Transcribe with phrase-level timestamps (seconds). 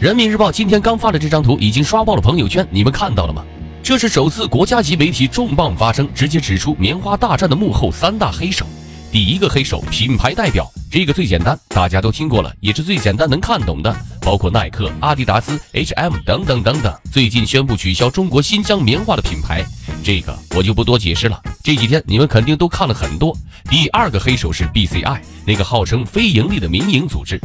[0.00, 3.44] 人民日报今天刚发的这张图已经刷爆了朋友圈，你们看到了吗？
[3.82, 8.64] 这是首次国家级媒体重磅发声，直接指出棉花大战的幕后三大黑手。
[9.12, 16.90] 第一个黑手，品牌代表，这个最简单，大家都听过了，也是最简单能看懂的，包括耐克、阿迪达斯、H&M 等等等等。
[17.12, 19.62] 最近宣布取消中国新疆棉花的品牌，
[20.02, 21.38] 这个我就不多解释了。
[21.62, 23.36] 这几天你们肯定都看了很多。
[23.68, 27.38] 第二个黑手是 BCI，那个号称非盈利的民营组织。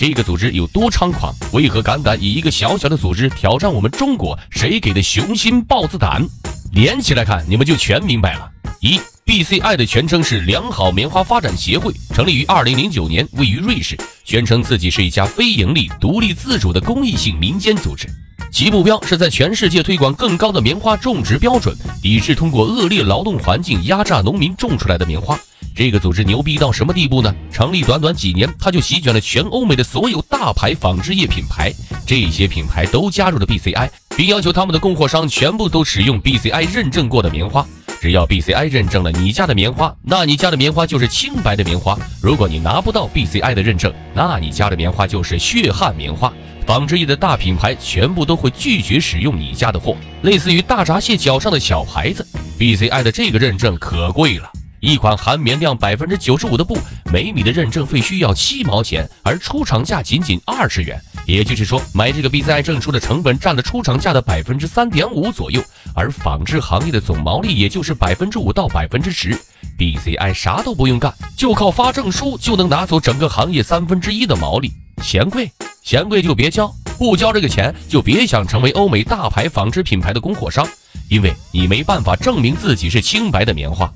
[0.00, 1.30] 这个组织有多猖狂？
[1.52, 4.34] 为何敢敢以一个小小的组织挑战我们中国？
[4.48, 6.26] 谁给的雄心豹子胆？
[6.72, 8.50] 连起来看，你们就全明白了。
[8.80, 13.94] 一 BCI 的全称是良好棉花发展协会，成立于二零零九年，位于瑞士，
[14.24, 18.08] 宣称自己是一家非盈利、独立自主的公益性民间组织，
[18.50, 25.38] 其目标是在全世界推广更高的棉花种植标准，抵制通过恶劣劳动环境压榨农民种出来的棉花。
[25.74, 27.34] 这个组织牛逼到什么地步呢？
[27.50, 31.72] 成立短短几年，他就席卷了全欧美的所有大牌纺织业品牌，
[32.04, 37.64] 这些品牌都加入了 BCI，并要求他们的供货商全部都使用 BCI 认证过的棉花。
[38.00, 41.96] 只要 BCI 认证了你家的棉花，那你家的棉花就是清白的棉花。
[42.20, 46.32] 如果你拿不到 BCI 的认证，那你家的棉花就是血汗棉花。
[46.70, 52.24] 纺织业的大品牌全部都会拒绝使用你家的货，类似于大闸蟹脚上的小牌子。
[52.60, 54.48] BCI 的这个认证可贵了。
[54.78, 56.78] 一款含棉量百分之九十五的布，
[57.12, 60.96] 每米的认证费需要七毛钱，而出厂价仅仅二十元。
[61.26, 65.60] 也就是说，买这个 BCI 证书的成本占了出厂价的百分之三点五左右，
[65.92, 69.36] 而纺织行业的总毛利也就是百分之五到百分之十。
[69.76, 75.50] BCI 啥都不用干，就靠发证书就能拿走整个行业三分之一的毛利，嫌贵？
[75.82, 80.66] 嫌贵就别交，不交这个钱就别想成为欧美大牌纺织品牌的供货商，
[81.08, 83.92] 因为你没办法证明自己是清白的棉花。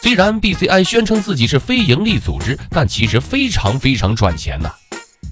[0.00, 4.70] 虽然 BCI 宣称自己是非盈利组织，但其实非常非常赚钱呐。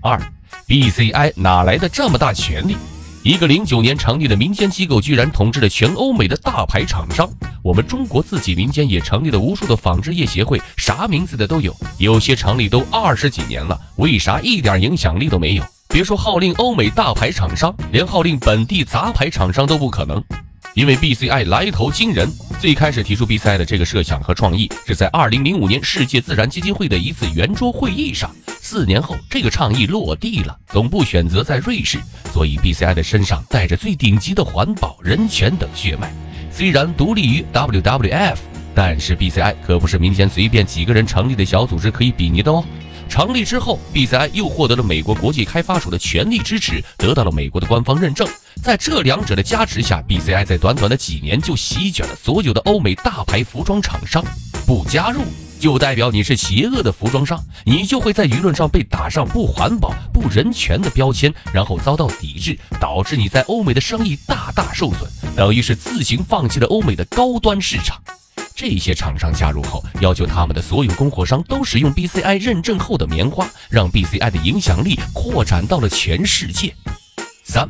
[0.00, 0.20] 二
[0.66, 2.76] ，BCI 哪来的这么大权力？
[3.22, 7.28] 一个零九年成立的民间机构，居然统治了全欧美的大牌厂商。
[7.62, 15.64] 我们中国自己民间也成立了无数的纺织业协会，啥名字的都有，有些成立都二十几年了，为啥一点影响力都没有？
[15.92, 20.24] 别说号令欧美大牌厂商，连号令本地杂牌厂商都不可能。
[20.72, 22.26] 因为 BCI 来头惊人，
[22.58, 28.34] 最开始提出 BCI 的这个设想和创意是在2005年世界自然基金会的一次圆桌会议上。
[28.46, 31.98] 四年后，这个倡议落地了，总部选择在瑞士，
[32.32, 36.10] 所以 BCI 的身上带着最顶级的环保、人权等血脉。
[36.50, 38.36] 虽然独立于 WWF，
[38.74, 42.64] 但是 BCI 可不是民间随便几个人成立的小组织可以比拟的哦。
[43.12, 48.26] 成立之后，BCI 又获得了美国国际开发署的全力支持，得到了美国的官方认证。
[48.62, 54.24] 在这两者的加持下，BCI 在短短的几年就席卷了所有的欧美大牌服装厂商。
[54.66, 55.20] 不加入
[55.60, 65.00] 就代表你是邪恶的服装商，你就会在舆论上被打上不环保、不人权的标签，然后遭到抵制，导致你在欧美的生意大大受损，
[65.36, 68.02] 等于是自行放弃了欧美的高端市场。
[68.62, 76.72] 这些厂商加入后，要求他们的所有供货商都使用 BCI 认证后的棉花，让 BCI 的影响力扩展到了全世界。
[77.42, 77.68] 三，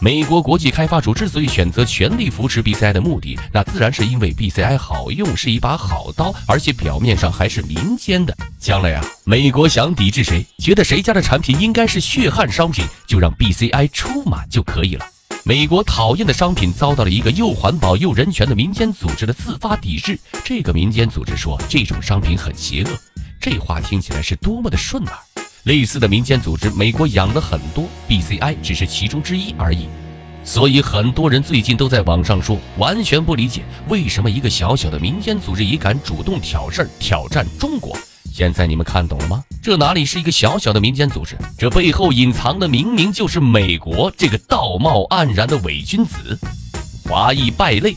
[0.00, 8.34] 美国国际开发署之所以选择全力扶持 BCI 的目的，那自然是因为 BCI 好用，是一把好刀，而且表面上还是民间的。
[8.58, 15.04] 将来啊，美国想抵制谁，觉得谁家的产品应该是血汗商品，就让 BCI 出马就可以了。
[15.50, 20.16] 美国讨厌的商品遭到了一个又环保又人权的民间组织的自发抵制。
[20.44, 22.90] 这个民间组织说这种商品很邪恶，
[23.40, 25.12] 这话听起来是多么的顺耳。
[25.64, 29.88] 类似的民间组织，美国养了很多，BCI 只是其中之一而已。
[30.44, 37.98] 所以很多人最近都在网上说，完全不理解为什么一个小小的民间组织也敢主动挑事儿挑战中国。
[38.32, 39.42] 现在你们看懂了吗？
[39.62, 41.36] 这哪里是一个小小的民间组织？
[41.58, 46.38] 这背后隐藏的明明就是美国这个道貌岸然的伪君子。
[47.04, 47.94] 华裔败类，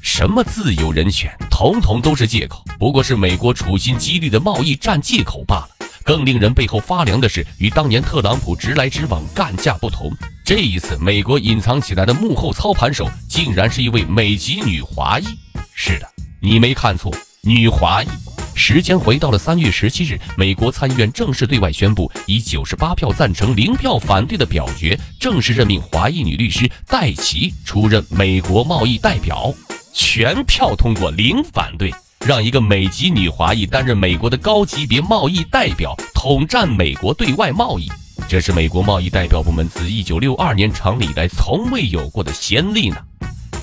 [0.00, 5.68] 什么自由人权，统统都是借口，不过是美国处心积虑的贸易战借口罢了。
[6.02, 10.10] 更令人背后发凉的是，与当年特朗普直来直往干架不同，
[10.42, 15.26] 这一次美国隐藏起来的幕后操盘手，竟然是一位美籍女华裔。
[15.74, 16.08] 是的，
[16.40, 18.08] 你没看错，女华裔。
[18.54, 29.52] 时间回到了三月十七日，美国参议院正式对外宣布，以九十八票赞成、零票反对的表决，正式任命华裔女律师戴奇出任美国贸易代表，
[29.92, 31.92] 全票通过，零反对，
[32.24, 37.90] 让一个美籍女华裔担任美国的高级别贸易代表，统战美国对外贸易，
[38.28, 42.96] 这是美国贸易代表部门自一九六二年成立以来从未有过的先例呢。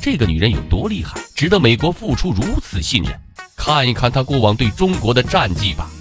[0.01, 3.13] 这个女人有多厉害，值得美国付出如此信任？
[3.59, 5.91] 看一看他过往对中国的战绩吧。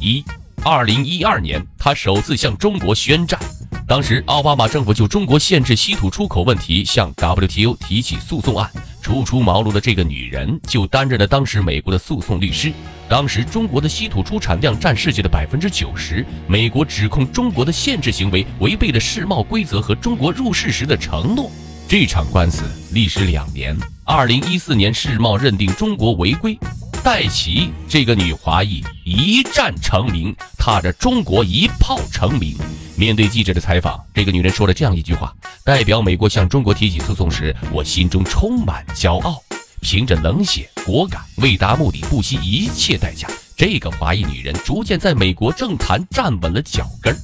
[0.00, 0.24] 一，
[0.64, 3.38] 二零一二年，他首次向中国宣战，
[3.86, 8.68] 当时奥巴马政府就中国限制稀土出口问题向 WTO 提起诉讼案，
[9.02, 12.72] 初出茅庐的这个女人就担任了当时美国的诉讼律师。
[13.06, 21.52] 当时中国的稀土出产量占世界的百分之九十，美国指控中国的限制行为违背了世贸规则和中国入世时的承诺。
[21.86, 26.58] 这场官司历时两年，二零一四年世贸认定中国违规。
[27.04, 32.56] 戴琪这个女华裔一战成名，踏着中国一炮成名。
[32.96, 35.30] 面对记者的采访，这个女人说了这样一句话
[35.62, 39.38] ：“代表美国向中国提起诉讼时，我心中充满骄傲。
[39.82, 47.14] 凭着冷血、果敢，为达目的不惜一切代价。”这个华裔女人逐渐在美国政坛站稳了脚跟。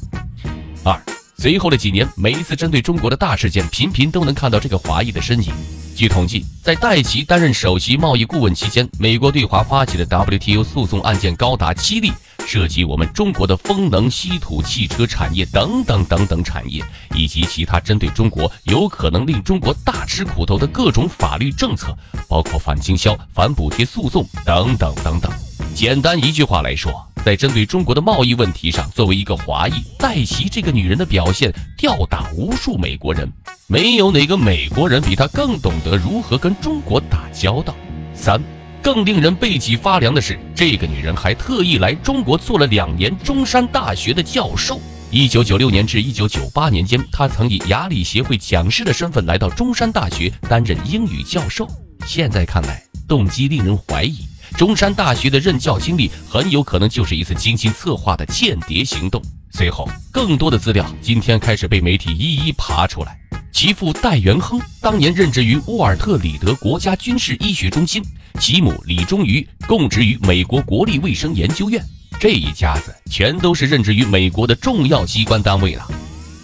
[0.84, 1.02] 二，
[1.38, 5.54] 随后的几年，每一次针对中国的大事件，频频都能看到这个华裔的身影。
[6.00, 12.10] 据统计，在戴奇担任首席贸易顾问期间，美国对华发起的 WTO 诉讼案件高达七例，
[12.46, 16.82] 涉及我们中国的风能、稀土、汽车产业等等等等产业，
[17.14, 21.94] 以及其他针对中国有可能令中国大吃苦头的各种法律政策，
[22.26, 25.30] 包括反倾销、反补贴诉讼等等等等。
[25.74, 26.92] 简单一句话来说，
[27.24, 33.30] 在针对中国的贸易问题上，作为一个华裔，戴奇这个女人的表现吊打无数美国人。
[33.66, 37.74] 没有哪个美国人比她更懂得如何跟中国打交道。
[38.14, 38.42] 三，
[38.82, 44.80] 更令人背脊发凉的是，这个女人还特意来中国做了两年中山大学的教授。
[45.10, 51.66] 一九九六年至一九九八年间，她曾以雅礼协会讲师的身份来到中山大学担任英语教授。
[52.06, 54.18] 现在看来，动机令人怀疑。
[54.56, 59.22] 中山大学的任教经历很有可能就是一次精心策划的间谍行动。
[59.52, 63.18] 随后，更多的资料今天开始被媒体一一爬出来。
[63.52, 68.02] 其父戴元亨当年任职于沃尔特里德国家军事医学中心，
[68.38, 71.84] 其母李忠瑜供职于美国国立卫生研究院。
[72.18, 75.86] 这一家子全都是任职于美国的重要机关单位了。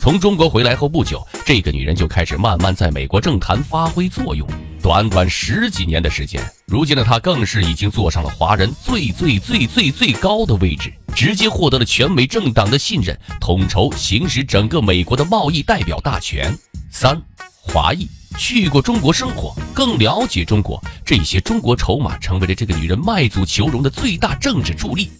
[0.00, 4.46] 从中国回来后不久，这个女人就开始慢慢在美国政坛发挥作用。
[4.86, 16.56] 短短十几年的时间，如今的他更是已经坐上了华人最最最最最高的位置，直接获得了全美政党的信任，统筹行使整个美国的贸易代表大权。
[16.88, 17.20] 三，
[17.60, 25.10] 华裔去过中国生活，更了解中国，这些中国筹码成为了这个女人卖祖求荣的最大政治助力。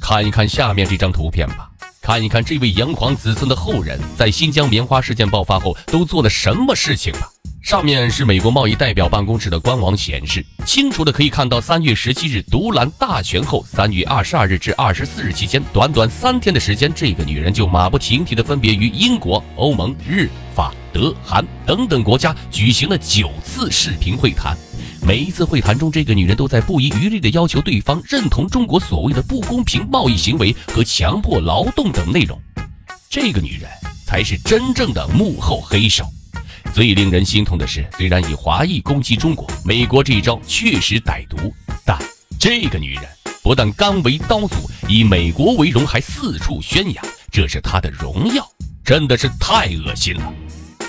[0.00, 1.70] 看一看下面这张图片吧，
[2.00, 7.30] 看一看这位炎黄子孙的后人在新疆棉花事件爆发后都做了什么事情吧。
[7.62, 24.56] 上面是美国贸易代表办公室的官网显示，清楚的可以看到，三月十七日独揽大权后，三月二十二日至二十四日期间，短短三天的时间，这个女人就马不停蹄的分别与英国、欧盟、日、法、德、韩等等国家举行了九次视频会谈。
[25.00, 32.36] 每一次会谈中，这个女人都在不遗余力的要求对方认同中国所谓的不公平贸易行为和强迫劳动等内容。
[33.08, 33.70] 这个女人
[34.04, 36.04] 才是真正的幕后黑手。
[36.72, 41.54] 最令人心痛的是，虽然以华裔攻击中国，美国这一招确实歹毒，
[41.84, 41.98] 但
[42.40, 43.04] 这个女人
[43.42, 44.54] 不但甘为刀俎，
[44.88, 48.42] 以美国为荣，还四处宣扬这是她的荣耀，
[48.82, 50.32] 真的是太恶心了。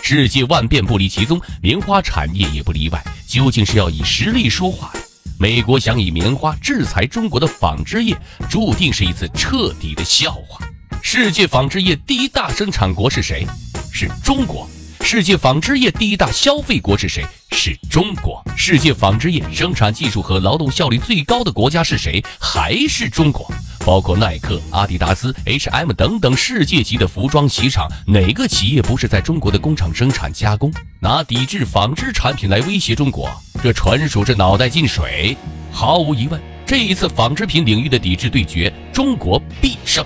[0.02, 5.02] 世界万变不离其宗，棉花产业也不例外，究竟是要以实力说话的。
[5.38, 8.18] 美国想以棉花制裁中国的纺织业，
[8.50, 10.66] 注定是一次彻底的笑话。
[11.02, 13.46] 世界纺织业第一大生产国是谁？
[13.92, 14.66] 是中国。
[15.06, 17.24] 世界纺织业第一大消费国是谁？
[17.52, 18.42] 是中国。
[18.56, 22.24] 世界纺织业生产技术和劳动效率最高的国家是谁？
[22.40, 23.46] 还是中国。
[23.86, 30.74] 包括耐克、阿迪达斯、H&M 等等世界级的服装鞋厂，哪个企业不是在中国的工厂生产加工？
[31.02, 33.30] 拿抵制纺织产品来威胁中国，
[33.62, 35.38] 这纯属是脑袋进水。
[35.70, 40.04] 毫无疑问，这一次纺织品领域的抵制对决，中国必胜。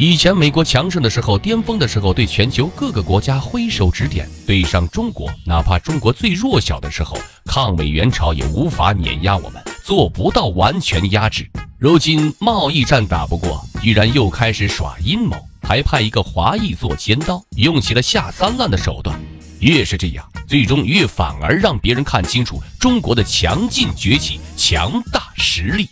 [0.00, 11.50] 以前美国强盛的时候、巅峰的时候，对全球各个国家挥手指点；对上中国，哪怕中国最弱小的时候，抗美援朝也无法碾压我们，做不到完全压制。
[11.78, 19.20] 如今贸易战打不过，居然又开始耍阴谋，还派一个华裔做尖刀，用起了下三滥的手段。
[19.58, 25.88] 越是这样，最终越反而让别人看清楚中国的强劲崛起、强大实力。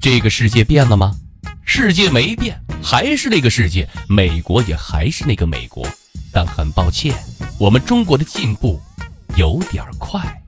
[0.00, 1.12] 这个世界变了吗？
[1.66, 2.58] 世界没变。
[2.82, 5.86] 还是那个世界，美国也还是那个美国，
[6.32, 7.14] 但很抱歉，
[7.58, 8.80] 我们中国的进步
[9.36, 10.41] 有点快。